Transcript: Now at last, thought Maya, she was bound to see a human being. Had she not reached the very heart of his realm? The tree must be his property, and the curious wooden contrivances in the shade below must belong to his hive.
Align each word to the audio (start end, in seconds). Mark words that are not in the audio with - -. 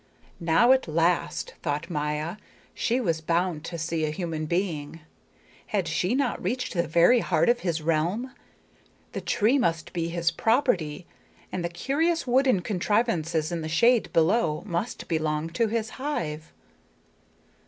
Now 0.39 0.71
at 0.71 0.87
last, 0.87 1.53
thought 1.61 1.87
Maya, 1.91 2.37
she 2.73 2.99
was 2.99 3.21
bound 3.21 3.63
to 3.65 3.77
see 3.77 4.03
a 4.03 4.09
human 4.09 4.47
being. 4.47 5.01
Had 5.67 5.87
she 5.87 6.15
not 6.15 6.41
reached 6.41 6.73
the 6.73 6.87
very 6.87 7.19
heart 7.19 7.49
of 7.49 7.59
his 7.59 7.83
realm? 7.83 8.33
The 9.11 9.21
tree 9.21 9.59
must 9.59 9.93
be 9.93 10.07
his 10.07 10.31
property, 10.31 11.05
and 11.51 11.63
the 11.63 11.69
curious 11.69 12.25
wooden 12.25 12.61
contrivances 12.61 13.51
in 13.51 13.61
the 13.61 13.69
shade 13.69 14.11
below 14.11 14.63
must 14.65 15.07
belong 15.07 15.51
to 15.51 15.67
his 15.67 15.91
hive. 15.91 16.51